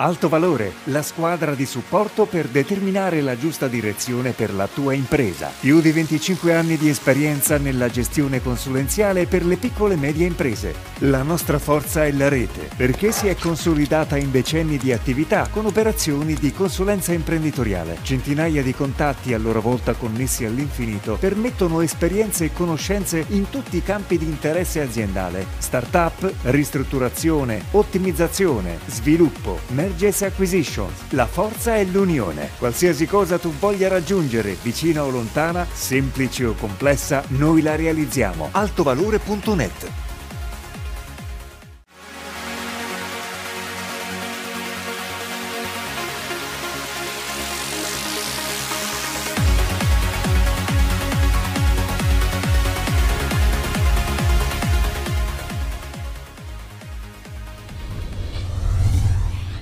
Alto 0.00 0.28
Valore, 0.28 0.74
la 0.84 1.02
squadra 1.02 1.56
di 1.56 1.66
supporto 1.66 2.26
per 2.26 2.46
determinare 2.46 3.20
la 3.20 3.36
giusta 3.36 3.66
direzione 3.66 4.30
per 4.30 4.54
la 4.54 4.68
tua 4.72 4.92
impresa. 4.92 5.50
Più 5.58 5.80
di 5.80 5.90
25 5.90 6.54
anni 6.54 6.76
di 6.76 6.88
esperienza 6.88 7.58
nella 7.58 7.90
gestione 7.90 8.40
consulenziale 8.40 9.26
per 9.26 9.44
le 9.44 9.56
piccole 9.56 9.94
e 9.94 9.96
medie 9.96 10.24
imprese. 10.24 10.72
La 10.98 11.24
nostra 11.24 11.58
forza 11.58 12.04
è 12.04 12.12
la 12.12 12.28
rete, 12.28 12.68
perché 12.76 13.10
si 13.10 13.26
è 13.26 13.34
consolidata 13.34 14.16
in 14.16 14.30
decenni 14.30 14.76
di 14.76 14.92
attività 14.92 15.48
con 15.50 15.66
operazioni 15.66 16.34
di 16.34 16.52
consulenza 16.52 17.12
imprenditoriale. 17.12 17.98
Centinaia 18.02 18.62
di 18.62 18.74
contatti 18.74 19.34
a 19.34 19.38
loro 19.38 19.60
volta 19.60 19.94
connessi 19.94 20.44
all'infinito 20.44 21.16
permettono 21.18 21.80
esperienze 21.80 22.44
e 22.44 22.52
conoscenze 22.52 23.24
in 23.30 23.50
tutti 23.50 23.76
i 23.76 23.82
campi 23.82 24.16
di 24.16 24.26
interesse 24.26 24.80
aziendale. 24.80 25.44
Startup, 25.58 26.32
ristrutturazione, 26.42 27.64
ottimizzazione, 27.72 28.78
sviluppo, 28.86 29.58
Mergers 29.88 30.20
Acquisitions. 30.20 30.92
La 31.10 31.26
forza 31.26 31.74
è 31.74 31.82
l'unione. 31.84 32.50
Qualsiasi 32.58 33.06
cosa 33.06 33.38
tu 33.38 33.50
voglia 33.58 33.88
raggiungere, 33.88 34.54
vicina 34.62 35.02
o 35.02 35.08
lontana, 35.08 35.66
semplice 35.72 36.44
o 36.44 36.52
complessa, 36.52 37.24
noi 37.28 37.62
la 37.62 37.74
realizziamo. 37.74 38.50
Altovalore.net 38.52 40.07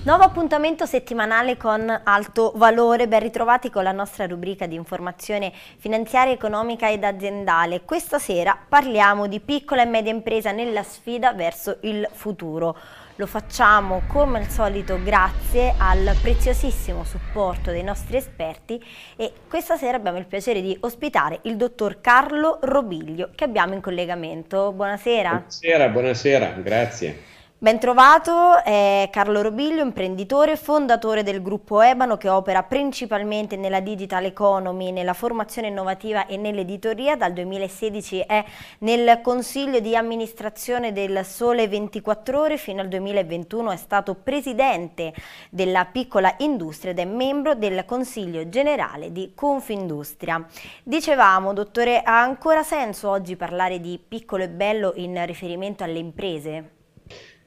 Nuovo 0.07 0.23
appuntamento 0.23 0.87
settimanale 0.87 1.57
con 1.57 2.03
Alto 2.05 2.53
Valore, 2.55 3.09
ben 3.09 3.19
ritrovati 3.19 3.71
con 3.71 3.83
la 3.83 3.91
nostra 3.91 4.25
rubrica 4.29 4.69
di 4.69 4.77
informazione 4.77 5.53
finanziaria, 5.79 6.33
economica 6.33 6.89
ed 6.89 7.03
aziendale. 7.03 7.81
Questa 7.81 8.21
sera 8.21 8.57
parliamo 8.69 9.27
di 9.27 9.41
piccola 9.41 9.83
e 9.83 9.87
media 9.87 10.13
impresa 10.13 10.53
nella 10.53 10.85
sfida 10.85 11.33
verso 11.33 11.79
il 11.81 12.09
futuro. 12.13 12.79
Lo 13.17 13.27
facciamo 13.27 14.03
come 14.07 14.39
al 14.39 14.47
solito 14.47 14.97
grazie 15.03 15.75
al 15.77 16.17
preziosissimo 16.23 17.03
supporto 17.03 17.73
dei 17.73 17.83
nostri 17.83 18.17
esperti 18.17 18.81
e 19.17 19.33
questa 19.49 19.77
sera 19.77 19.97
abbiamo 19.97 20.19
il 20.19 20.27
piacere 20.27 20.63
di 20.63 20.77
ospitare 20.83 21.41
il 21.43 21.57
dottor 21.57 22.01
Carlo 22.01 22.61
Robiglio 22.63 23.31
che 23.35 23.43
abbiamo 23.43 23.75
in 23.75 23.81
collegamento. 23.81 24.71
Buonasera. 24.71 25.31
Buonasera, 25.31 25.89
buonasera, 25.89 26.47
grazie. 26.63 27.35
Ben 27.59 27.81
trovato, 27.81 28.63
è 28.63 29.09
Carlo 29.11 29.41
Robiglio, 29.41 29.81
imprenditore, 29.81 30.59
fondatore 30.59 31.23
del 31.23 31.41
gruppo 31.41 31.81
Ebano 31.81 32.19
che 32.19 32.29
opera 32.29 32.63
principalmente 32.63 33.57
nella 33.57 33.81
digital 33.81 34.27
economy, 34.27 34.93
nella 34.93 35.15
formazione 35.15 35.69
innovativa 35.69 36.27
e 36.27 36.37
nell'editoria. 36.37 37.17
Dal 37.17 37.33
2016 37.33 38.21
è 38.21 38.45
nel 38.81 39.23
consiglio 39.23 39.81
di 39.81 39.97
amministrazione 39.97 40.93
del 40.93 41.25
Sole 41.25 41.67
24 41.67 42.39
Ore, 42.39 42.59
fino 42.59 42.83
al 42.83 42.89
2021 42.89 43.71
è 43.71 43.77
stato 43.77 44.15
presidente 44.17 45.15
della 45.49 45.87
piccola 45.87 46.35
industria 46.41 46.91
ed 46.91 46.99
è 46.99 47.07
membro 47.07 47.55
del 47.55 47.87
consiglio 47.87 48.51
generale 48.51 49.13
di 49.13 49.33
Confindustria. 49.35 50.47
Dicevamo, 50.83 51.55
dottore, 51.55 52.03
ha 52.03 52.21
ancora 52.21 52.63
senso 52.63 53.09
oggi 53.09 53.35
parlare 53.35 53.81
di 53.81 53.99
piccolo 54.07 54.43
e 54.43 54.51
bello 54.51 54.93
in 54.97 55.25
riferimento 55.25 55.85
alle 55.85 56.01
imprese? 56.01 56.76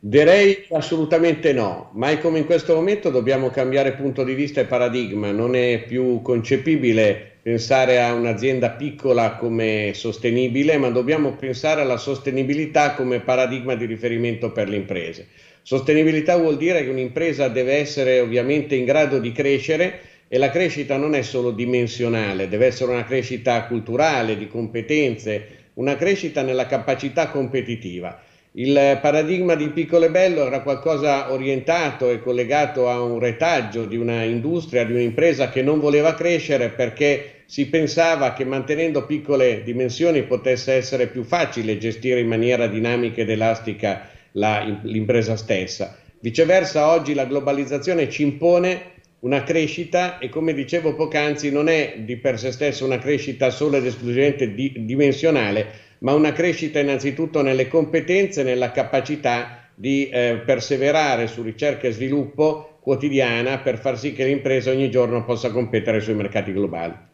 Direi 0.01 0.65
assolutamente 0.69 1.51
no, 1.51 1.89
mai 1.93 2.21
come 2.21 2.39
in 2.39 2.45
questo 2.45 2.73
momento 2.73 3.09
dobbiamo 3.09 3.49
cambiare 3.49 3.95
punto 3.95 4.23
di 4.23 4.33
vista 4.33 4.61
e 4.61 4.65
paradigma, 4.65 5.31
non 5.31 5.57
è 5.57 5.83
più 5.85 6.21
concepibile 6.21 7.39
pensare 7.41 8.01
a 8.01 8.13
un'azienda 8.13 8.69
piccola 8.69 9.35
come 9.35 9.91
sostenibile, 9.93 10.77
ma 10.77 10.89
dobbiamo 10.89 11.33
pensare 11.33 11.81
alla 11.81 11.97
sostenibilità 11.97 12.93
come 12.93 13.19
paradigma 13.19 13.75
di 13.75 13.85
riferimento 13.85 14.53
per 14.53 14.69
le 14.69 14.77
imprese. 14.77 15.27
Sostenibilità 15.63 16.37
vuol 16.37 16.55
dire 16.55 16.81
che 16.81 16.89
un'impresa 16.89 17.49
deve 17.49 17.73
essere 17.73 18.21
ovviamente 18.21 18.75
in 18.75 18.85
grado 18.85 19.19
di 19.19 19.33
crescere 19.33 19.99
e 20.29 20.37
la 20.37 20.49
crescita 20.49 20.95
non 20.95 21.13
è 21.13 21.23
solo 21.23 21.51
dimensionale, 21.51 22.47
deve 22.47 22.67
essere 22.67 22.91
una 22.91 23.03
crescita 23.03 23.65
culturale, 23.65 24.37
di 24.37 24.47
competenze, 24.47 25.47
una 25.73 25.97
crescita 25.97 26.41
nella 26.41 26.67
capacità 26.67 27.27
competitiva. 27.27 28.27
Il 28.53 28.97
paradigma 28.99 29.53
di 29.53 29.69
Piccolo 29.69 30.05
e 30.05 30.09
Bello 30.09 30.47
era 30.47 30.61
qualcosa 30.61 31.31
orientato 31.31 32.09
e 32.09 32.19
collegato 32.19 32.89
a 32.89 32.99
un 32.99 33.19
retaggio 33.19 33.85
di 33.85 33.95
una 33.95 34.23
industria, 34.23 34.83
di 34.83 34.93
un'impresa 34.93 35.49
che 35.49 35.61
non 35.61 35.79
voleva 35.79 36.15
crescere 36.15 36.69
perché 36.69 37.43
si 37.45 37.67
pensava 37.67 38.33
che 38.33 38.45
mantenendo 38.45 39.05
piccole 39.05 39.61
dimensioni 39.63 40.23
potesse 40.23 40.73
essere 40.73 41.07
più 41.07 41.23
facile 41.23 41.77
gestire 41.77 42.21
in 42.21 42.27
maniera 42.27 42.65
dinamica 42.65 43.21
ed 43.21 43.29
elastica 43.29 44.07
la, 44.31 44.79
l'impresa 44.81 45.35
stessa. 45.35 45.95
Viceversa, 46.19 46.89
oggi 46.89 47.13
la 47.13 47.25
globalizzazione 47.25 48.09
ci 48.09 48.23
impone 48.23 48.97
una 49.21 49.43
crescita 49.43 50.17
e 50.19 50.29
come 50.29 50.53
dicevo 50.53 50.95
poc'anzi 50.95 51.51
non 51.51 51.67
è 51.67 51.95
di 51.99 52.17
per 52.17 52.39
sé 52.39 52.51
stessa 52.51 52.85
una 52.85 52.99
crescita 52.99 53.49
solo 53.49 53.77
ed 53.77 53.85
esclusivamente 53.85 54.53
di, 54.53 54.85
dimensionale, 54.85 55.87
ma 55.99 56.13
una 56.13 56.31
crescita 56.31 56.79
innanzitutto 56.79 57.41
nelle 57.41 57.67
competenze, 57.67 58.43
nella 58.43 58.71
capacità 58.71 59.69
di 59.75 60.09
eh, 60.09 60.41
perseverare 60.45 61.27
su 61.27 61.41
ricerca 61.41 61.87
e 61.87 61.91
sviluppo 61.91 62.77
quotidiana 62.81 63.59
per 63.59 63.77
far 63.77 63.97
sì 63.97 64.13
che 64.13 64.25
l'impresa 64.25 64.71
ogni 64.71 64.89
giorno 64.89 65.23
possa 65.25 65.51
competere 65.51 65.99
sui 65.99 66.13
mercati 66.13 66.53
globali. 66.53 67.07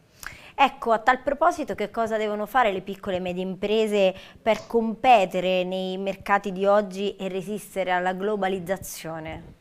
Ecco, 0.58 0.92
a 0.92 0.98
tal 1.00 1.22
proposito 1.22 1.74
che 1.74 1.90
cosa 1.90 2.16
devono 2.16 2.46
fare 2.46 2.72
le 2.72 2.80
piccole 2.80 3.16
e 3.16 3.20
medie 3.20 3.42
imprese 3.42 4.14
per 4.40 4.66
competere 4.66 5.64
nei 5.64 5.98
mercati 5.98 6.50
di 6.50 6.64
oggi 6.64 7.14
e 7.16 7.28
resistere 7.28 7.90
alla 7.90 8.14
globalizzazione? 8.14 9.55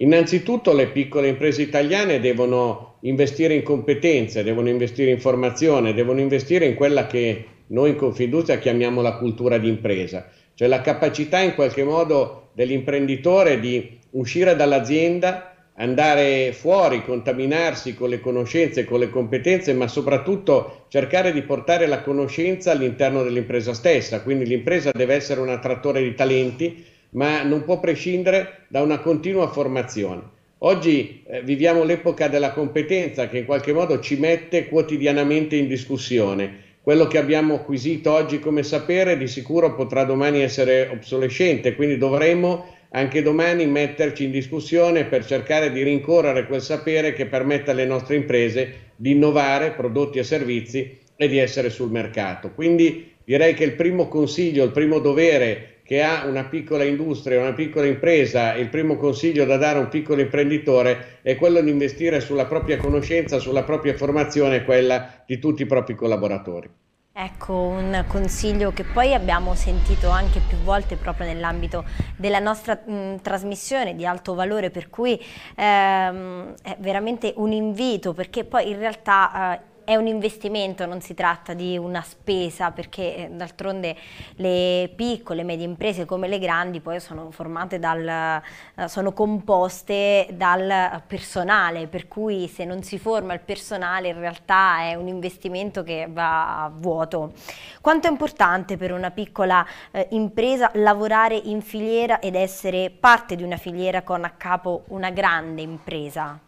Innanzitutto 0.00 0.72
le 0.72 0.88
piccole 0.88 1.26
imprese 1.26 1.62
italiane 1.62 2.20
devono 2.20 2.98
investire 3.00 3.54
in 3.54 3.62
competenze, 3.62 4.44
devono 4.44 4.68
investire 4.68 5.10
in 5.10 5.18
formazione, 5.20 5.92
devono 5.92 6.20
investire 6.20 6.66
in 6.66 6.74
quella 6.74 7.06
che 7.06 7.44
noi 7.68 7.90
in 7.90 7.96
Confindustria 7.96 8.58
chiamiamo 8.58 9.02
la 9.02 9.16
cultura 9.16 9.58
d'impresa, 9.58 10.28
cioè 10.54 10.68
la 10.68 10.82
capacità 10.82 11.40
in 11.40 11.54
qualche 11.54 11.82
modo 11.82 12.50
dell'imprenditore 12.54 13.58
di 13.58 13.98
uscire 14.10 14.54
dall'azienda, 14.54 15.70
andare 15.74 16.52
fuori, 16.52 17.04
contaminarsi 17.04 17.94
con 17.94 18.08
le 18.08 18.20
conoscenze, 18.20 18.84
con 18.84 19.00
le 19.00 19.10
competenze, 19.10 19.72
ma 19.74 19.88
soprattutto 19.88 20.86
cercare 20.88 21.32
di 21.32 21.42
portare 21.42 21.86
la 21.86 22.02
conoscenza 22.02 22.70
all'interno 22.70 23.24
dell'impresa 23.24 23.74
stessa. 23.74 24.22
Quindi 24.22 24.46
l'impresa 24.46 24.92
deve 24.92 25.14
essere 25.14 25.40
un 25.40 25.50
attrattore 25.50 26.02
di 26.02 26.14
talenti, 26.14 26.84
ma 27.10 27.42
non 27.42 27.64
può 27.64 27.80
prescindere 27.80 28.64
da 28.68 28.82
una 28.82 28.98
continua 28.98 29.48
formazione. 29.48 30.22
Oggi 30.58 31.22
eh, 31.26 31.42
viviamo 31.42 31.84
l'epoca 31.84 32.28
della 32.28 32.52
competenza 32.52 33.28
che 33.28 33.38
in 33.38 33.44
qualche 33.44 33.72
modo 33.72 34.00
ci 34.00 34.16
mette 34.16 34.68
quotidianamente 34.68 35.56
in 35.56 35.68
discussione 35.68 36.66
quello 36.88 37.06
che 37.06 37.18
abbiamo 37.18 37.52
acquisito 37.52 38.10
oggi 38.10 38.38
come 38.38 38.62
sapere 38.62 39.18
di 39.18 39.26
sicuro 39.26 39.74
potrà 39.74 40.04
domani 40.04 40.40
essere 40.40 40.88
obsolescente, 40.90 41.74
quindi 41.74 41.98
dovremo 41.98 42.64
anche 42.92 43.20
domani 43.20 43.66
metterci 43.66 44.24
in 44.24 44.30
discussione 44.30 45.04
per 45.04 45.26
cercare 45.26 45.70
di 45.70 45.82
rincorrere 45.82 46.46
quel 46.46 46.62
sapere 46.62 47.12
che 47.12 47.26
permetta 47.26 47.72
alle 47.72 47.84
nostre 47.84 48.16
imprese 48.16 48.92
di 48.96 49.10
innovare 49.10 49.72
prodotti 49.72 50.18
e 50.18 50.24
servizi 50.24 50.96
e 51.14 51.28
di 51.28 51.36
essere 51.36 51.68
sul 51.68 51.90
mercato. 51.90 52.52
Quindi 52.54 53.12
direi 53.22 53.52
che 53.52 53.64
il 53.64 53.72
primo 53.72 54.08
consiglio, 54.08 54.64
il 54.64 54.70
primo 54.70 54.98
dovere 54.98 55.77
che 55.88 56.02
ha 56.02 56.26
una 56.26 56.44
piccola 56.44 56.84
industria, 56.84 57.40
una 57.40 57.54
piccola 57.54 57.86
impresa, 57.86 58.52
il 58.52 58.68
primo 58.68 58.98
consiglio 58.98 59.46
da 59.46 59.56
dare 59.56 59.78
a 59.78 59.80
un 59.80 59.88
piccolo 59.88 60.20
imprenditore 60.20 61.20
è 61.22 61.34
quello 61.34 61.62
di 61.62 61.70
investire 61.70 62.20
sulla 62.20 62.44
propria 62.44 62.76
conoscenza, 62.76 63.38
sulla 63.38 63.62
propria 63.62 63.94
formazione 63.94 64.56
e 64.56 64.64
quella 64.64 65.22
di 65.24 65.38
tutti 65.38 65.62
i 65.62 65.66
propri 65.66 65.94
collaboratori. 65.94 66.68
Ecco, 67.10 67.54
un 67.54 68.04
consiglio 68.06 68.70
che 68.70 68.84
poi 68.84 69.14
abbiamo 69.14 69.54
sentito 69.54 70.10
anche 70.10 70.42
più 70.46 70.58
volte 70.58 70.96
proprio 70.96 71.26
nell'ambito 71.26 71.86
della 72.16 72.38
nostra 72.38 72.78
mh, 72.84 73.22
trasmissione 73.22 73.96
di 73.96 74.04
alto 74.04 74.34
valore, 74.34 74.68
per 74.68 74.90
cui 74.90 75.18
ehm, 75.56 76.54
è 76.62 76.76
veramente 76.80 77.32
un 77.36 77.52
invito, 77.52 78.12
perché 78.12 78.44
poi 78.44 78.68
in 78.68 78.78
realtà 78.78 79.54
eh, 79.54 79.60
è 79.88 79.96
un 79.96 80.06
investimento, 80.06 80.84
non 80.84 81.00
si 81.00 81.14
tratta 81.14 81.54
di 81.54 81.78
una 81.78 82.02
spesa 82.02 82.72
perché 82.72 83.16
eh, 83.16 83.28
d'altronde 83.30 83.96
le 84.34 84.92
piccole 84.94 85.40
e 85.40 85.44
medie 85.44 85.64
imprese 85.64 86.04
come 86.04 86.28
le 86.28 86.38
grandi 86.38 86.80
poi 86.80 87.00
sono 87.00 87.30
formate 87.30 87.78
dal, 87.78 88.06
eh, 88.06 88.86
sono 88.86 89.14
composte 89.14 90.28
dal 90.32 91.02
personale 91.06 91.86
per 91.86 92.06
cui 92.06 92.48
se 92.48 92.66
non 92.66 92.82
si 92.82 92.98
forma 92.98 93.32
il 93.32 93.40
personale 93.40 94.08
in 94.08 94.18
realtà 94.18 94.80
è 94.80 94.94
un 94.94 95.08
investimento 95.08 95.82
che 95.82 96.06
va 96.10 96.64
a 96.64 96.68
vuoto. 96.68 97.32
Quanto 97.80 98.08
è 98.08 98.10
importante 98.10 98.76
per 98.76 98.92
una 98.92 99.10
piccola 99.10 99.66
eh, 99.90 100.06
impresa 100.10 100.70
lavorare 100.74 101.34
in 101.36 101.62
filiera 101.62 102.20
ed 102.20 102.34
essere 102.34 102.90
parte 102.90 103.36
di 103.36 103.42
una 103.42 103.56
filiera 103.56 104.02
con 104.02 104.22
a 104.22 104.30
capo 104.36 104.82
una 104.88 105.08
grande 105.08 105.62
impresa? 105.62 106.38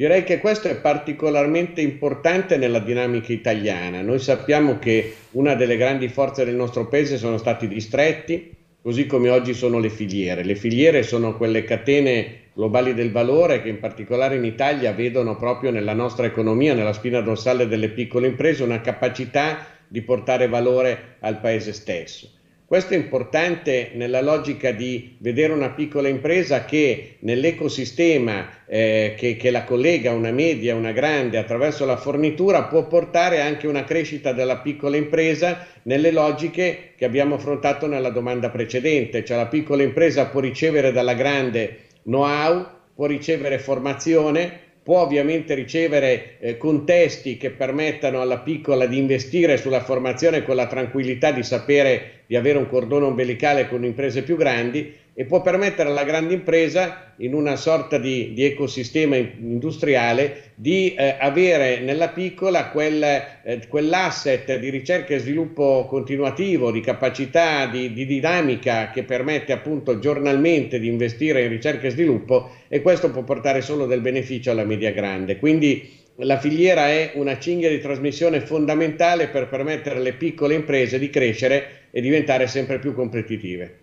Direi 0.00 0.24
che 0.24 0.38
questo 0.38 0.66
è 0.68 0.76
particolarmente 0.76 1.82
importante 1.82 2.56
nella 2.56 2.78
dinamica 2.78 3.34
italiana. 3.34 4.00
Noi 4.00 4.18
sappiamo 4.18 4.78
che 4.78 5.04
una 5.32 5.54
delle 5.54 5.76
grandi 5.76 6.08
forze 6.08 6.42
del 6.42 6.54
nostro 6.54 6.86
paese 6.86 7.18
sono 7.18 7.36
stati 7.36 7.68
distretti, 7.68 8.48
così 8.80 9.04
come 9.04 9.28
oggi 9.28 9.52
sono 9.52 9.78
le 9.78 9.90
filiere. 9.90 10.42
Le 10.42 10.54
filiere 10.54 11.02
sono 11.02 11.36
quelle 11.36 11.64
catene 11.64 12.44
globali 12.54 12.94
del 12.94 13.10
valore 13.10 13.60
che 13.60 13.68
in 13.68 13.78
particolare 13.78 14.36
in 14.36 14.44
Italia 14.44 14.90
vedono 14.94 15.36
proprio 15.36 15.70
nella 15.70 15.92
nostra 15.92 16.24
economia, 16.24 16.72
nella 16.72 16.94
spina 16.94 17.20
dorsale 17.20 17.66
delle 17.66 17.90
piccole 17.90 18.26
imprese, 18.26 18.62
una 18.62 18.80
capacità 18.80 19.58
di 19.86 20.00
portare 20.00 20.48
valore 20.48 21.16
al 21.18 21.40
paese 21.40 21.74
stesso. 21.74 22.30
Questo 22.70 22.94
è 22.94 22.96
importante 22.96 23.90
nella 23.94 24.20
logica 24.20 24.70
di 24.70 25.16
vedere 25.18 25.52
una 25.52 25.70
piccola 25.70 26.06
impresa 26.06 26.64
che 26.64 27.16
nell'ecosistema 27.18 28.64
eh, 28.64 29.16
che, 29.18 29.34
che, 29.34 29.50
la 29.50 29.64
collega, 29.64 30.12
una 30.12 30.30
media, 30.30 30.76
una 30.76 30.92
grande, 30.92 31.36
attraverso 31.36 31.84
la 31.84 31.96
fornitura, 31.96 32.62
può 32.66 32.86
portare 32.86 33.40
anche 33.40 33.66
una 33.66 33.82
crescita 33.82 34.32
della 34.32 34.58
piccola 34.58 34.96
impresa 34.96 35.66
nelle 35.82 36.12
logiche 36.12 36.92
che 36.94 37.04
abbiamo 37.04 37.34
affrontato 37.34 37.88
nella 37.88 38.10
domanda 38.10 38.50
precedente, 38.50 39.24
cioè 39.24 39.36
la 39.36 39.48
piccola 39.48 39.82
impresa 39.82 40.26
può 40.26 40.38
ricevere 40.38 40.92
dalla 40.92 41.14
grande 41.14 41.86
know-how, 42.04 42.64
può 42.94 43.06
ricevere 43.06 43.58
formazione, 43.58 44.48
può 44.80 45.00
ovviamente 45.00 45.54
ricevere 45.54 46.38
eh, 46.38 46.56
contesti 46.56 47.36
che 47.36 47.50
permettano 47.50 48.20
alla 48.20 48.38
piccola 48.38 48.86
di 48.86 48.96
investire 48.96 49.56
sulla 49.56 49.82
formazione 49.82 50.44
con 50.44 50.54
la 50.54 50.68
tranquillità 50.68 51.32
di 51.32 51.42
sapere 51.42 52.19
di 52.30 52.36
avere 52.36 52.58
un 52.58 52.68
cordone 52.68 53.06
ombelicale 53.06 53.66
con 53.66 53.84
imprese 53.84 54.22
più 54.22 54.36
grandi 54.36 54.94
e 55.14 55.24
può 55.24 55.42
permettere 55.42 55.88
alla 55.88 56.04
grande 56.04 56.32
impresa, 56.32 57.12
in 57.16 57.34
una 57.34 57.56
sorta 57.56 57.98
di, 57.98 58.32
di 58.34 58.44
ecosistema 58.44 59.16
industriale, 59.16 60.52
di 60.54 60.94
eh, 60.94 61.16
avere 61.18 61.80
nella 61.80 62.10
piccola 62.10 62.68
quel, 62.68 63.02
eh, 63.02 63.66
quell'asset 63.66 64.60
di 64.60 64.70
ricerca 64.70 65.12
e 65.12 65.18
sviluppo 65.18 65.86
continuativo, 65.88 66.70
di 66.70 66.80
capacità, 66.80 67.66
di, 67.66 67.92
di, 67.92 68.06
dinamica 68.06 68.92
che 68.92 69.02
permette 69.02 69.50
appunto 69.50 69.98
giornalmente 69.98 70.78
di 70.78 70.86
investire 70.86 71.42
in 71.42 71.48
ricerca 71.48 71.88
e 71.88 71.90
sviluppo 71.90 72.52
e 72.68 72.80
questo 72.80 73.10
può 73.10 73.24
portare 73.24 73.60
solo 73.60 73.86
del 73.86 74.02
beneficio 74.02 74.52
alla 74.52 74.64
media 74.64 74.92
grande. 74.92 75.36
Quindi 75.36 75.98
la 76.18 76.38
filiera 76.38 76.88
è 76.88 77.10
una 77.14 77.40
cinghia 77.40 77.68
di 77.68 77.80
trasmissione 77.80 78.40
fondamentale 78.40 79.26
per 79.26 79.48
permettere 79.48 79.96
alle 79.96 80.12
piccole 80.12 80.54
imprese 80.54 80.98
di 81.00 81.10
crescere 81.10 81.79
e 81.90 82.00
diventare 82.00 82.46
sempre 82.46 82.78
più 82.78 82.94
competitive. 82.94 83.80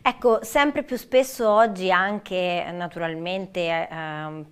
Ecco, 0.00 0.42
sempre 0.42 0.84
più 0.84 0.96
spesso 0.96 1.50
oggi 1.50 1.90
anche 1.90 2.64
naturalmente 2.72 3.60
eh, 3.60 4.44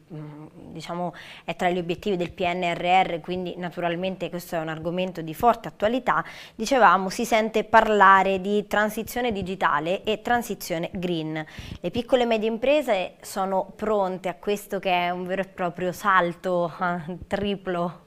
diciamo, 0.72 1.14
è 1.44 1.54
tra 1.56 1.70
gli 1.70 1.78
obiettivi 1.78 2.16
del 2.16 2.32
PNRR, 2.32 3.20
quindi 3.20 3.54
naturalmente 3.56 4.28
questo 4.28 4.56
è 4.56 4.58
un 4.58 4.68
argomento 4.68 5.22
di 5.22 5.32
forte 5.34 5.68
attualità, 5.68 6.22
dicevamo 6.54 7.08
si 7.08 7.24
sente 7.24 7.64
parlare 7.64 8.40
di 8.40 8.66
transizione 8.66 9.32
digitale 9.32 10.02
e 10.02 10.20
transizione 10.20 10.90
green. 10.92 11.42
Le 11.80 11.90
piccole 11.90 12.24
e 12.24 12.26
medie 12.26 12.48
imprese 12.48 13.14
sono 13.22 13.72
pronte 13.74 14.28
a 14.28 14.34
questo 14.34 14.78
che 14.78 14.90
è 14.90 15.10
un 15.10 15.24
vero 15.24 15.42
e 15.42 15.46
proprio 15.46 15.92
salto 15.92 16.70
eh, 16.78 17.16
triplo 17.26 18.05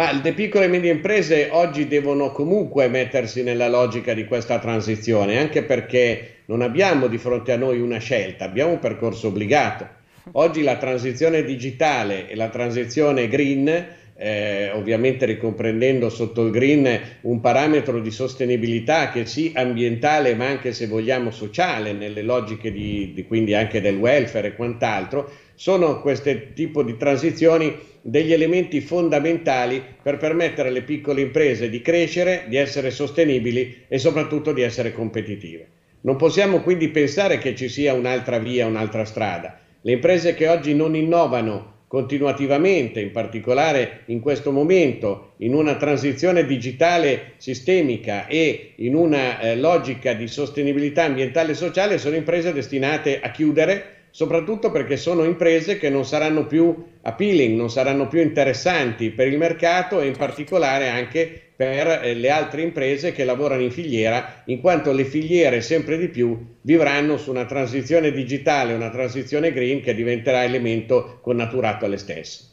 ma 0.00 0.12
le 0.12 0.32
piccole 0.32 0.64
e 0.64 0.68
medie 0.68 0.90
imprese 0.90 1.48
oggi 1.50 1.86
devono 1.86 2.30
comunque 2.30 2.88
mettersi 2.88 3.42
nella 3.42 3.68
logica 3.68 4.14
di 4.14 4.24
questa 4.24 4.58
transizione, 4.58 5.38
anche 5.38 5.62
perché 5.62 6.36
non 6.46 6.62
abbiamo 6.62 7.06
di 7.06 7.18
fronte 7.18 7.52
a 7.52 7.58
noi 7.58 7.80
una 7.80 7.98
scelta, 7.98 8.46
abbiamo 8.46 8.70
un 8.70 8.78
percorso 8.78 9.26
obbligato. 9.26 9.86
Oggi 10.32 10.62
la 10.62 10.76
transizione 10.76 11.42
digitale 11.44 12.26
e 12.28 12.34
la 12.34 12.48
transizione 12.48 13.28
green, 13.28 13.88
eh, 14.22 14.70
ovviamente 14.74 15.24
ricomprendendo 15.24 16.10
sotto 16.10 16.44
il 16.44 16.50
green 16.50 17.00
un 17.22 17.40
parametro 17.40 18.00
di 18.00 18.10
sostenibilità 18.10 19.08
che 19.08 19.24
sì 19.24 19.50
ambientale 19.54 20.34
ma 20.34 20.46
anche 20.46 20.74
se 20.74 20.86
vogliamo 20.86 21.30
sociale, 21.30 21.94
nelle 21.94 22.20
logiche 22.20 22.70
di, 22.70 23.12
di 23.14 23.24
quindi 23.24 23.54
anche 23.54 23.80
del 23.80 23.96
welfare 23.96 24.48
e 24.48 24.54
quant'altro, 24.54 25.30
sono 25.54 26.02
questo 26.02 26.30
tipo 26.52 26.82
di 26.82 26.98
transizioni 26.98 27.74
degli 28.02 28.34
elementi 28.34 28.82
fondamentali 28.82 29.82
per 30.02 30.18
permettere 30.18 30.68
alle 30.68 30.82
piccole 30.82 31.22
imprese 31.22 31.70
di 31.70 31.80
crescere, 31.80 32.44
di 32.46 32.56
essere 32.56 32.90
sostenibili 32.90 33.84
e 33.88 33.98
soprattutto 33.98 34.52
di 34.52 34.60
essere 34.60 34.92
competitive. 34.92 35.68
Non 36.02 36.16
possiamo 36.16 36.60
quindi 36.60 36.88
pensare 36.88 37.38
che 37.38 37.54
ci 37.54 37.70
sia 37.70 37.94
un'altra 37.94 38.38
via, 38.38 38.66
un'altra 38.66 39.06
strada. 39.06 39.58
Le 39.80 39.92
imprese 39.92 40.34
che 40.34 40.46
oggi 40.46 40.74
non 40.74 40.94
innovano 40.94 41.78
continuativamente, 41.90 43.00
in 43.00 43.10
particolare 43.10 44.02
in 44.06 44.20
questo 44.20 44.52
momento, 44.52 45.32
in 45.38 45.54
una 45.54 45.74
transizione 45.74 46.46
digitale 46.46 47.32
sistemica 47.38 48.28
e 48.28 48.74
in 48.76 48.94
una 48.94 49.40
eh, 49.40 49.56
logica 49.56 50.12
di 50.12 50.28
sostenibilità 50.28 51.02
ambientale 51.02 51.50
e 51.50 51.56
sociale, 51.56 51.98
sono 51.98 52.14
imprese 52.14 52.52
destinate 52.52 53.18
a 53.20 53.32
chiudere 53.32 53.96
soprattutto 54.12 54.70
perché 54.70 54.96
sono 54.96 55.24
imprese 55.24 55.78
che 55.78 55.88
non 55.90 56.04
saranno 56.04 56.46
più 56.46 56.76
appealing, 57.02 57.56
non 57.56 57.70
saranno 57.70 58.06
più 58.06 58.20
interessanti 58.20 59.10
per 59.10 59.26
il 59.26 59.36
mercato 59.36 60.00
e 60.00 60.06
in 60.06 60.16
particolare 60.16 60.88
anche 60.88 61.49
per 61.60 62.00
eh, 62.02 62.14
le 62.14 62.30
altre 62.30 62.62
imprese 62.62 63.12
che 63.12 63.22
lavorano 63.22 63.60
in 63.60 63.70
filiera, 63.70 64.40
in 64.46 64.62
quanto 64.62 64.92
le 64.92 65.04
filiere 65.04 65.60
sempre 65.60 65.98
di 65.98 66.08
più 66.08 66.56
vivranno 66.62 67.18
su 67.18 67.28
una 67.28 67.44
transizione 67.44 68.12
digitale, 68.12 68.72
una 68.72 68.88
transizione 68.88 69.52
green 69.52 69.82
che 69.82 69.94
diventerà 69.94 70.42
elemento 70.42 71.18
connaturato 71.20 71.84
alle 71.84 71.98
stesse. 71.98 72.44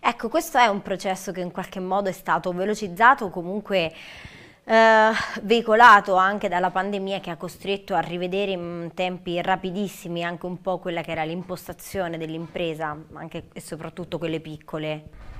Ecco, 0.00 0.30
questo 0.30 0.56
è 0.56 0.64
un 0.64 0.80
processo 0.80 1.30
che 1.30 1.42
in 1.42 1.50
qualche 1.50 1.78
modo 1.78 2.08
è 2.08 2.12
stato 2.12 2.54
velocizzato, 2.54 3.28
comunque 3.28 3.92
eh, 4.64 5.10
veicolato 5.42 6.14
anche 6.14 6.48
dalla 6.48 6.70
pandemia 6.70 7.20
che 7.20 7.28
ha 7.28 7.36
costretto 7.36 7.94
a 7.94 8.00
rivedere 8.00 8.52
in 8.52 8.92
tempi 8.94 9.42
rapidissimi 9.42 10.24
anche 10.24 10.46
un 10.46 10.62
po' 10.62 10.78
quella 10.78 11.02
che 11.02 11.10
era 11.10 11.24
l'impostazione 11.24 12.16
dell'impresa, 12.16 12.96
anche 13.12 13.42
e 13.52 13.60
soprattutto 13.60 14.16
quelle 14.16 14.40
piccole 14.40 15.32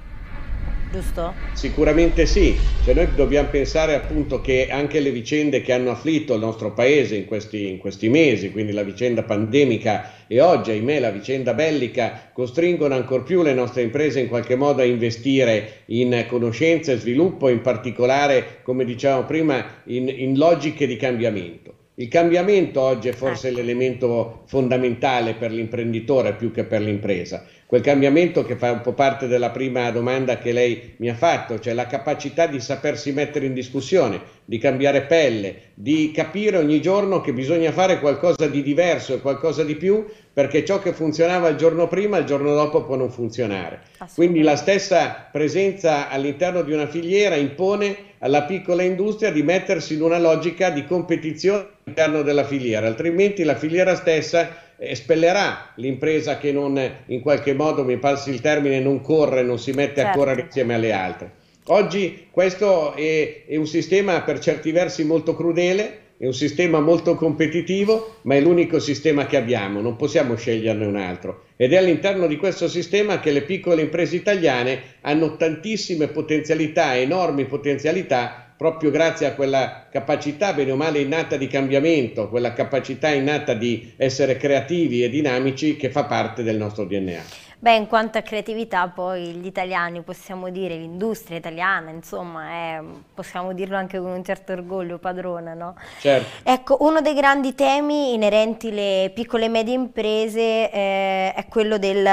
giusto? 0.94 1.34
Sicuramente 1.54 2.24
sì, 2.24 2.56
cioè 2.84 2.94
noi 2.94 3.08
dobbiamo 3.16 3.48
pensare 3.48 3.94
appunto 3.94 4.40
che 4.40 4.68
anche 4.70 5.00
le 5.00 5.10
vicende 5.10 5.60
che 5.60 5.72
hanno 5.72 5.90
afflitto 5.90 6.34
il 6.34 6.40
nostro 6.40 6.72
paese 6.72 7.16
in 7.16 7.24
questi, 7.24 7.68
in 7.68 7.78
questi 7.78 8.08
mesi, 8.08 8.52
quindi 8.52 8.72
la 8.72 8.84
vicenda 8.84 9.24
pandemica 9.24 10.12
e 10.28 10.40
oggi 10.40 10.70
ahimè 10.70 11.00
la 11.00 11.10
vicenda 11.10 11.52
bellica, 11.52 12.30
costringono 12.32 12.94
ancor 12.94 13.24
più 13.24 13.42
le 13.42 13.54
nostre 13.54 13.82
imprese 13.82 14.20
in 14.20 14.28
qualche 14.28 14.54
modo 14.54 14.82
a 14.82 14.84
investire 14.84 15.82
in 15.86 16.26
conoscenza 16.28 16.92
e 16.92 16.98
sviluppo, 16.98 17.48
in 17.48 17.60
particolare, 17.60 18.60
come 18.62 18.84
dicevamo 18.84 19.24
prima, 19.24 19.82
in, 19.86 20.08
in 20.08 20.36
logiche 20.36 20.86
di 20.86 20.96
cambiamento. 20.96 21.83
Il 21.96 22.08
cambiamento 22.08 22.80
oggi 22.80 23.06
è 23.06 23.12
forse 23.12 23.48
ecco. 23.48 23.58
l'elemento 23.58 24.42
fondamentale 24.46 25.34
per 25.34 25.52
l'imprenditore 25.52 26.34
più 26.34 26.50
che 26.50 26.64
per 26.64 26.80
l'impresa. 26.80 27.46
Quel 27.66 27.82
cambiamento 27.82 28.44
che 28.44 28.56
fa 28.56 28.72
un 28.72 28.80
po' 28.80 28.94
parte 28.94 29.28
della 29.28 29.50
prima 29.50 29.88
domanda 29.92 30.38
che 30.38 30.50
lei 30.50 30.94
mi 30.96 31.08
ha 31.08 31.14
fatto, 31.14 31.60
cioè 31.60 31.72
la 31.72 31.86
capacità 31.86 32.48
di 32.48 32.58
sapersi 32.58 33.12
mettere 33.12 33.46
in 33.46 33.54
discussione, 33.54 34.20
di 34.44 34.58
cambiare 34.58 35.02
pelle, 35.02 35.56
di 35.74 36.10
capire 36.12 36.58
ogni 36.58 36.80
giorno 36.80 37.20
che 37.20 37.32
bisogna 37.32 37.72
fare 37.72 37.98
qualcosa 37.98 38.46
di 38.46 38.62
diverso 38.62 39.14
e 39.14 39.20
qualcosa 39.20 39.64
di 39.64 39.74
più 39.74 40.06
perché 40.32 40.64
ciò 40.64 40.80
che 40.80 40.92
funzionava 40.92 41.48
il 41.48 41.56
giorno 41.56 41.88
prima 41.88 42.18
il 42.18 42.24
giorno 42.26 42.54
dopo 42.54 42.84
può 42.84 42.96
non 42.96 43.10
funzionare. 43.10 43.80
Quindi 44.14 44.42
la 44.42 44.56
stessa 44.56 45.28
presenza 45.30 46.10
all'interno 46.10 46.62
di 46.62 46.72
una 46.72 46.86
filiera 46.86 47.36
impone 47.36 48.12
alla 48.18 48.42
piccola 48.42 48.82
industria 48.82 49.30
di 49.30 49.42
mettersi 49.42 49.94
in 49.94 50.02
una 50.02 50.18
logica 50.18 50.70
di 50.70 50.84
competizione 50.84 51.66
all'interno 51.84 52.22
della 52.22 52.44
filiera, 52.44 52.86
altrimenti 52.86 53.44
la 53.44 53.54
filiera 53.54 53.94
stessa 53.94 54.62
espellerà 54.76 55.72
l'impresa 55.76 56.38
che 56.38 56.52
non 56.52 56.80
in 57.06 57.20
qualche 57.20 57.54
modo, 57.54 57.84
mi 57.84 57.96
passi 57.98 58.30
il 58.30 58.40
termine, 58.40 58.80
non 58.80 59.00
corre, 59.00 59.42
non 59.42 59.58
si 59.58 59.72
mette 59.72 60.00
certo. 60.02 60.10
a 60.10 60.12
correre 60.12 60.40
insieme 60.42 60.74
alle 60.74 60.92
altre. 60.92 61.32
Oggi 61.68 62.26
questo 62.30 62.92
è, 62.94 63.44
è, 63.46 63.56
un 63.56 63.66
sistema 63.66 64.20
per 64.20 64.38
certi 64.38 64.70
versi 64.70 65.02
molto 65.02 65.34
crudele, 65.34 66.00
è 66.18 66.26
un 66.26 66.34
sistema 66.34 66.80
molto 66.80 67.14
competitivo, 67.14 68.16
ma 68.22 68.34
è 68.34 68.40
l'unico 68.40 68.78
sistema 68.78 69.24
che 69.24 69.38
abbiamo, 69.38 69.80
non 69.80 69.96
possiamo 69.96 70.36
sceglierne 70.36 70.84
un 70.84 70.96
altro. 70.96 71.44
Ed 71.56 71.72
è 71.72 71.78
all'interno 71.78 72.26
di 72.26 72.36
questo 72.36 72.68
sistema 72.68 73.18
che 73.18 73.30
le 73.32 73.44
piccole 73.44 73.80
imprese 73.80 74.16
italiane 74.16 74.82
hanno 75.00 75.36
tantissime 75.36 76.08
potenzialità, 76.08 76.98
enormi 76.98 77.46
potenzialità, 77.46 78.52
proprio 78.58 78.90
grazie 78.90 79.24
a 79.24 79.32
quella 79.32 79.88
capacità, 79.90 80.52
bene 80.52 80.72
o 80.72 80.76
male, 80.76 81.00
innata 81.00 81.38
di 81.38 81.46
cambiamento, 81.46 82.28
quella 82.28 82.52
capacità 82.52 83.08
innata 83.08 83.54
di 83.54 83.94
essere 83.96 84.36
creativi 84.36 85.02
e 85.02 85.08
dinamici 85.08 85.76
che 85.76 85.88
fa 85.88 86.04
parte 86.04 86.42
del 86.42 86.58
nostro 86.58 86.84
DNA. 86.84 87.22
Beh, 87.64 87.76
in 87.76 87.86
quanto 87.86 88.18
a 88.18 88.20
creatività, 88.20 88.88
poi 88.88 89.28
gli 89.36 89.46
italiani, 89.46 90.02
possiamo 90.02 90.50
dire, 90.50 90.76
l'industria 90.76 91.38
italiana, 91.38 91.88
insomma, 91.88 92.46
è, 92.46 92.82
possiamo 93.14 93.54
dirlo 93.54 93.78
anche 93.78 93.98
con 93.98 94.10
un 94.10 94.22
certo 94.22 94.52
orgoglio, 94.52 94.98
padrona, 94.98 95.54
no? 95.54 95.74
Certo. 95.98 96.46
Ecco, 96.46 96.76
uno 96.80 97.00
dei 97.00 97.14
grandi 97.14 97.54
temi 97.54 98.12
inerenti 98.12 98.68
alle 98.68 99.10
piccole 99.14 99.46
e 99.46 99.48
medie 99.48 99.72
imprese 99.72 100.70
eh, 100.70 101.32
è 101.32 101.46
quello 101.48 101.78
del 101.78 102.04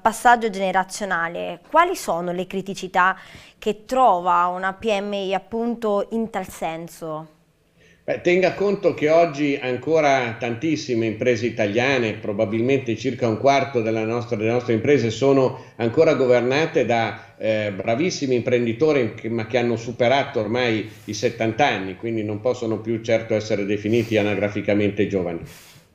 passaggio 0.00 0.48
generazionale. 0.48 1.58
Quali 1.68 1.96
sono 1.96 2.30
le 2.30 2.46
criticità 2.46 3.16
che 3.58 3.84
trova 3.86 4.46
una 4.46 4.74
PMI 4.74 5.34
appunto 5.34 6.06
in 6.10 6.30
tal 6.30 6.46
senso? 6.46 7.38
Tenga 8.18 8.54
conto 8.54 8.92
che 8.92 9.08
oggi 9.08 9.56
ancora 9.60 10.34
tantissime 10.38 11.06
imprese 11.06 11.46
italiane, 11.46 12.14
probabilmente 12.14 12.96
circa 12.96 13.28
un 13.28 13.38
quarto 13.38 13.80
nostra, 14.04 14.36
delle 14.36 14.50
nostre 14.50 14.72
imprese, 14.72 15.10
sono 15.10 15.72
ancora 15.76 16.14
governate 16.14 16.84
da 16.84 17.34
eh, 17.38 17.72
bravissimi 17.72 18.34
imprenditori 18.34 19.14
che, 19.14 19.28
ma 19.28 19.46
che 19.46 19.58
hanno 19.58 19.76
superato 19.76 20.40
ormai 20.40 20.90
i 21.04 21.14
70 21.14 21.66
anni, 21.66 21.96
quindi 21.96 22.24
non 22.24 22.40
possono 22.40 22.80
più 22.80 23.00
certo 23.00 23.34
essere 23.34 23.64
definiti 23.64 24.16
anagraficamente 24.16 25.06
giovani. 25.06 25.40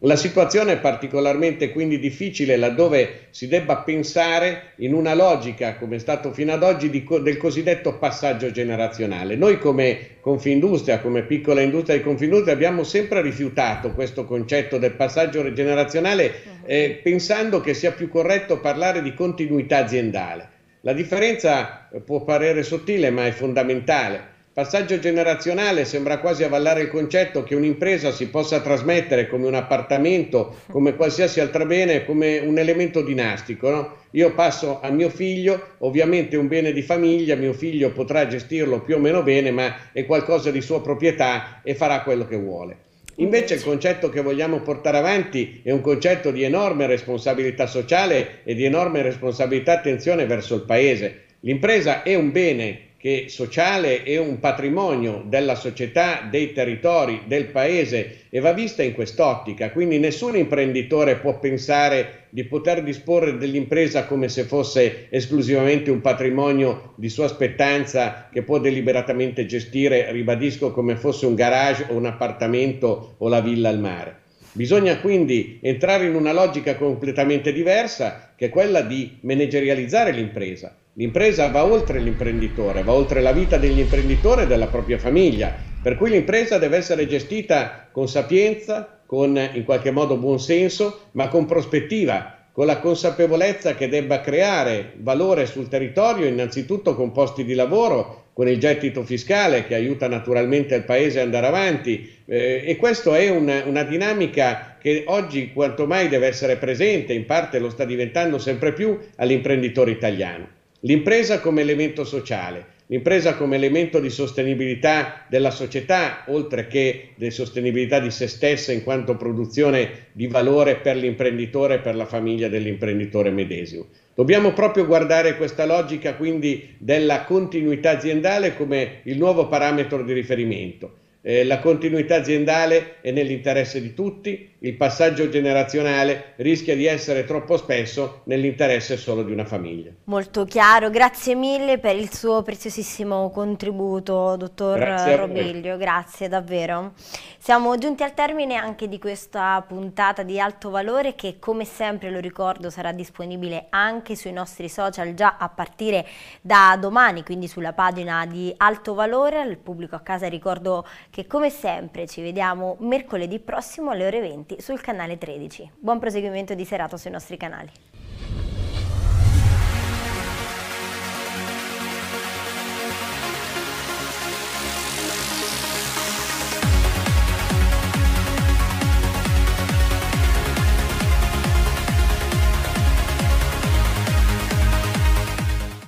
La 0.05 0.15
situazione 0.15 0.74
è 0.74 0.77
particolarmente 0.77 1.71
quindi 1.71 1.97
difficile 1.97 2.57
laddove 2.57 3.29
si 3.31 3.47
debba 3.47 3.77
pensare 3.77 4.74
in 4.77 4.93
una 4.93 5.15
logica, 5.15 5.77
come 5.77 5.95
è 5.95 6.00
stato 6.00 6.31
fino 6.31 6.53
ad 6.53 6.62
oggi, 6.62 6.91
di, 6.91 7.03
del 7.24 7.38
cosiddetto 7.38 7.97
passaggio 7.97 8.51
generazionale. 8.51 9.35
Noi 9.35 9.57
come 9.57 10.17
Confindustria, 10.21 11.00
come 11.00 11.24
piccola 11.24 11.62
industria 11.62 11.97
di 11.97 12.03
Confindustria, 12.03 12.53
abbiamo 12.53 12.83
sempre 12.83 13.24
rifiutato 13.24 13.93
questo 13.93 14.25
concetto 14.25 14.77
del 14.77 14.93
passaggio 14.93 15.51
generazionale 15.53 16.33
eh, 16.65 17.00
pensando 17.01 17.59
che 17.59 17.74
sia 17.74 17.91
più 17.91 18.07
corretto 18.07 18.59
parlare 18.59 19.01
di 19.01 19.15
continuità 19.15 19.77
aziendale. 19.77 20.50
La 20.81 20.93
differenza 20.93 21.89
può 22.05 22.24
parere 22.24 22.62
sottile 22.62 23.09
ma 23.09 23.25
è 23.25 23.31
fondamentale. 23.31 24.33
Passaggio 24.55 25.00
generazionale 25.00 25.83
sembra 25.83 26.19
quasi 26.19 26.45
avallare 26.45 26.83
il 26.83 26.88
concetto 26.88 27.43
che 27.43 27.55
un'impresa 27.55 28.12
si 28.12 28.29
possa 28.29 28.62
trasmettere 28.62 29.27
come 29.27 29.47
un 29.47 29.53
appartamento, 29.53 30.59
come 30.71 30.95
qualsiasi 30.95 31.41
altro 31.41 31.65
bene, 31.65 32.05
come 32.05 32.38
un 32.38 32.57
elemento 32.57 33.01
dinastico. 33.01 33.69
No? 33.69 33.95
Io 34.12 34.33
passo 34.33 34.79
a 34.81 34.89
mio 34.91 35.09
figlio, 35.09 35.62
ovviamente 35.79 36.38
un 36.38 36.47
bene 36.47 36.71
di 36.71 36.81
famiglia, 36.81 37.35
mio 37.35 37.51
figlio 37.51 37.91
potrà 37.91 38.27
gestirlo 38.27 38.79
più 38.79 38.95
o 38.95 39.00
meno 39.00 39.24
bene, 39.24 39.51
ma 39.51 39.91
è 39.91 40.05
qualcosa 40.05 40.51
di 40.51 40.62
sua 40.62 40.81
proprietà 40.81 41.59
e 41.62 41.75
farà 41.75 42.01
quello 42.03 42.25
che 42.25 42.38
vuole. 42.38 42.77
Invece 43.15 43.55
il 43.55 43.62
concetto 43.62 44.07
che 44.07 44.21
vogliamo 44.21 44.62
portare 44.62 45.00
avanti 45.00 45.59
è 45.65 45.71
un 45.71 45.81
concetto 45.81 46.31
di 46.31 46.43
enorme 46.43 46.88
responsabilità 46.88 47.67
sociale 47.67 48.39
e 48.45 48.55
di 48.55 48.63
enorme 48.63 49.01
responsabilità 49.01 49.74
attenzione 49.74 50.25
verso 50.25 50.55
il 50.55 50.62
paese. 50.62 51.24
L'impresa 51.41 52.03
è 52.03 52.15
un 52.15 52.31
bene 52.31 52.85
che 53.05 53.25
sociale 53.27 54.01
è 54.01 54.17
un 54.17 54.39
patrimonio 54.39 55.21
della 55.27 55.53
società, 55.53 56.27
dei 56.27 56.53
territori, 56.53 57.21
del 57.27 57.45
paese 57.45 58.21
e 58.31 58.39
va 58.39 58.51
vista 58.51 58.81
in 58.81 58.95
quest'ottica. 58.95 59.69
Quindi 59.69 60.00
nessun 60.00 60.35
imprenditore 60.35 61.17
può 61.17 61.38
pensare 61.38 62.25
di 62.31 62.45
poter 62.45 62.81
disporre 62.81 63.38
dell'impresa 63.38 64.07
come 64.07 64.27
se 64.27 64.45
fosse 64.45 65.05
esclusivamente 65.12 65.91
un 65.91 66.01
patrimonio 66.01 66.93
di 66.95 67.09
sua 67.09 67.27
spettanza 67.27 68.27
che 68.31 68.41
può 68.41 68.57
deliberatamente 68.57 69.45
gestire, 69.45 70.12
ribadisco, 70.12 70.71
come 70.71 70.95
fosse 70.95 71.27
un 71.27 71.35
garage 71.35 71.85
o 71.89 71.93
un 71.93 72.07
appartamento 72.07 73.13
o 73.19 73.27
la 73.27 73.39
villa 73.39 73.69
al 73.69 73.79
mare. 73.79 74.24
Bisogna 74.57 75.01
quindi 75.01 75.59
entrare 75.62 76.05
in 76.05 76.15
una 76.15 76.31
logica 76.31 76.77
completamente 76.77 77.51
diversa 77.51 78.31
che 78.38 78.45
è 78.45 78.50
quella 78.50 78.79
di 78.79 79.17
managerializzare 79.24 80.13
l'impresa. 80.13 80.74
L'impresa 80.93 81.50
va 81.50 81.65
oltre 81.65 82.00
l'imprenditore, 82.00 82.81
va 82.81 82.93
oltre 82.93 83.19
la 83.19 83.33
vita 83.33 83.57
dell'imprenditore 83.57 84.43
e 84.43 84.47
della 84.47 84.69
propria 84.69 84.97
famiglia, 84.97 85.62
per 85.81 85.97
cui 85.97 86.09
l'impresa 86.09 86.57
deve 86.57 86.77
essere 86.77 87.05
gestita 87.05 87.89
con 87.91 88.07
sapienza, 88.07 89.01
con 89.05 89.38
in 89.38 89.65
qualche 89.65 89.91
modo 89.91 90.15
buon 90.15 90.39
senso, 90.39 91.09
ma 91.12 91.27
con 91.27 91.43
prospettiva, 91.45 92.35
con 92.55 92.67
la 92.67 92.79
consapevolezza 92.79 93.75
che 93.75 93.89
debba 93.89 94.21
creare 94.21 94.93
valore 95.00 95.45
sul 95.45 95.67
territorio, 95.67 96.25
innanzitutto 96.25 96.95
con 96.95 97.12
posti 97.12 97.43
di 97.43 97.53
lavoro, 97.53 98.27
con 98.31 98.47
il 98.47 98.57
gettito 98.57 99.03
fiscale 99.03 99.65
che 99.67 99.75
aiuta 99.75 100.07
naturalmente 100.07 100.74
il 100.74 100.83
paese 100.83 101.19
ad 101.19 101.25
andare 101.25 101.47
avanti 101.47 102.09
eh, 102.25 102.63
e 102.65 102.77
questa 102.77 103.17
è 103.17 103.29
una, 103.29 103.65
una 103.65 103.83
dinamica 103.83 104.77
che 104.79 105.03
oggi 105.07 105.51
quanto 105.51 105.85
mai 105.85 106.07
deve 106.07 106.27
essere 106.27 106.55
presente, 106.55 107.12
in 107.12 107.25
parte 107.25 107.59
lo 107.59 107.69
sta 107.69 107.83
diventando 107.83 108.38
sempre 108.38 108.71
più 108.71 108.97
all'imprenditore 109.17 109.91
italiano. 109.91 110.47
L'impresa 110.79 111.41
come 111.41 111.59
elemento 111.59 112.05
sociale, 112.05 112.67
l'impresa 112.88 113.34
come 113.34 113.56
elemento 113.56 114.00
di 114.00 114.10
sostenibilità 114.10 115.25
della 115.27 115.50
società, 115.50 116.22
oltre 116.25 116.68
che 116.68 117.10
di 117.15 117.32
sostenibilità 117.32 118.00
di 118.00 118.12
se 118.12 118.27
stessa 118.27 118.72
in 118.72 118.82
quanto 118.84 119.15
produzione 119.15 119.89
di 120.12 120.27
valore 120.27 120.75
per 120.75 120.96
l'imprenditore 120.96 121.75
e 121.75 121.80
per 121.80 121.96
la 121.96 122.06
famiglia 122.06 122.48
dell'imprenditore 122.48 123.32
medesimo. 123.32 123.86
Dobbiamo 124.13 124.51
proprio 124.51 124.86
guardare 124.86 125.34
questa 125.36 125.65
logica 125.65 126.13
quindi 126.13 126.60
della 126.77 127.22
continuità 127.22 127.92
aziendale 127.92 128.54
come 128.54 128.89
il 129.04 129.18
nuovo 129.18 129.46
parametro 129.48 130.04
di 130.04 130.13
riferimento. 130.13 130.92
Eh, 131.27 131.44
la 131.44 131.58
continuità 131.58 132.17
aziendale 132.17 133.01
è 133.01 133.10
nell'interesse 133.10 133.82
di 133.82 133.96
tutti, 133.96 134.53
il 134.60 134.75
passaggio 134.75 135.27
generazionale 135.27 136.34
rischia 136.36 136.75
di 136.75 136.86
essere 136.86 137.25
troppo 137.25 137.58
spesso 137.58 138.22
nell'interesse 138.25 138.96
solo 138.96 139.24
di 139.24 139.32
una 139.32 139.44
famiglia. 139.44 139.89
Molto 140.03 140.46
chiaro, 140.46 140.91
grazie 140.91 141.34
mille 141.34 141.79
per 141.79 141.96
il 141.96 142.13
suo 142.13 142.44
preziosissimo 142.44 143.32
contributo, 143.32 144.36
dottor 144.38 144.77
grazie 144.77 145.15
Robiglio, 145.15 145.77
grazie 145.77 146.27
davvero. 146.27 146.94
Siamo 147.39 147.75
giunti 147.77 148.03
al 148.03 148.13
termine 148.13 148.55
anche 148.55 148.88
di 148.88 149.00
questa 149.00 149.63
puntata 149.67 150.24
di 150.24 150.39
Alto 150.39 150.70
Valore 150.70 151.15
che 151.15 151.38
come 151.39 151.63
sempre 151.65 152.10
lo 152.10 152.20
ricordo 152.20 152.70
sarà 152.70 152.91
disponibile 152.91 153.67
anche 153.70 154.15
sui 154.15 154.32
nostri 154.32 154.67
social 154.70 155.13
già 155.13 155.38
a 155.39 155.50
partire 155.50 156.08
da 156.41 156.75
domani, 156.79 157.24
quindi 157.24 157.48
sulla 157.48 157.74
pagina 157.74 158.25
di 158.25 158.53
Alto 158.58 158.94
Valore. 158.94 159.39
Al 159.39 159.58
pubblico 159.58 159.96
a 159.96 160.00
casa 160.00 160.27
ricordo 160.27 160.86
che 161.15 161.27
come 161.27 161.50
sempre 161.50 162.07
ci 162.07 162.22
vediamo 162.22 162.75
mercoledì 162.81 163.39
prossimo 163.39 163.91
alle 163.91 164.05
ore 164.05 164.19
20 164.19 164.60
sul 164.60 164.81
canale 164.81 165.17
13. 165.17 165.72
Buon 165.79 165.98
proseguimento 165.98 166.55
di 166.55 166.65
serata 166.65 166.98
sui 166.98 167.10
nostri 167.10 167.38
canali. 167.38 167.72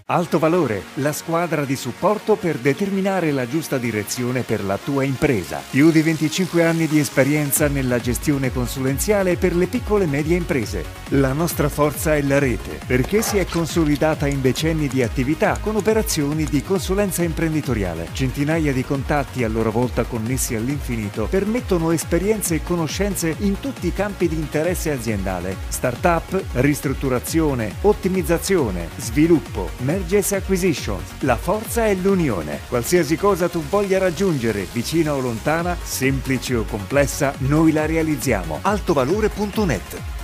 Alto 0.09 0.39
Valore, 0.39 0.83
la 0.95 1.11
squadra 1.11 1.65
di 1.65 1.75
supporto 1.75 2.37
per 2.37 2.59
determinare 2.59 3.33
la 3.33 3.45
giusta 3.45 3.77
direzione 3.77 4.43
per 4.43 4.63
la 4.63 4.77
tua 4.81 5.03
impresa. 5.03 5.61
Più 5.69 5.91
di 5.91 6.01
25 6.01 6.63
anni 6.63 6.87
di 6.87 6.97
esperienza 6.97 7.67
nella 7.67 7.99
gestione 7.99 8.53
consulenziale 8.53 9.35
per 9.35 9.53
le 9.53 9.67
piccole 9.67 10.05
e 10.05 10.07
medie 10.07 10.37
imprese. 10.37 10.85
La 11.09 11.33
nostra 11.33 11.67
forza 11.67 12.15
è 12.15 12.21
la 12.21 12.39
rete, 12.39 12.79
perché 12.87 13.21
si 13.21 13.37
è 13.37 13.45
consolidata 13.47 14.27
in 14.27 14.39
decenni 14.39 14.87
di 14.87 15.03
attività 15.03 15.57
con 15.59 15.75
operazioni 15.75 16.45
di 16.45 16.63
consulenza 16.63 17.23
imprenditoriale. 17.23 18.07
Centinaia 18.13 18.71
di 18.71 18.85
contatti 18.85 19.43
a 19.43 19.49
loro 19.49 19.71
volta 19.71 20.05
connessi 20.05 20.55
all'infinito 20.55 21.27
permettono 21.29 21.91
esperienze 21.91 22.55
e 22.55 22.63
conoscenze 22.63 23.35
in 23.39 23.59
tutti 23.59 23.87
i 23.87 23.93
campi 23.93 24.29
di 24.29 24.35
interesse 24.35 24.89
aziendale. 24.89 25.57
Startup, 25.67 26.41
ristrutturazione, 26.53 27.73
ottimizzazione, 27.81 28.87
sviluppo, 28.95 29.69
Mergers 29.97 30.31
Acquisitions. 30.33 31.21
La 31.21 31.35
forza 31.35 31.85
è 31.85 31.95
l'unione. 31.95 32.59
Qualsiasi 32.69 33.17
cosa 33.17 33.49
tu 33.49 33.63
voglia 33.67 33.97
raggiungere, 33.97 34.67
vicina 34.71 35.15
o 35.15 35.19
lontana, 35.19 35.75
semplice 35.81 36.55
o 36.55 36.63
complessa, 36.65 37.33
noi 37.39 37.71
la 37.71 37.87
realizziamo. 37.87 38.59
altovalore.net 38.61 40.16